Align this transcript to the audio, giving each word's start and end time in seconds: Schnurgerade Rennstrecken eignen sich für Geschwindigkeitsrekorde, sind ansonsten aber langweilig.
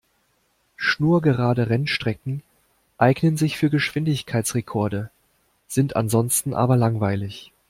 Schnurgerade 0.77 1.69
Rennstrecken 1.69 2.41
eignen 2.97 3.37
sich 3.37 3.57
für 3.59 3.69
Geschwindigkeitsrekorde, 3.69 5.11
sind 5.67 5.95
ansonsten 5.95 6.55
aber 6.55 6.75
langweilig. 6.75 7.53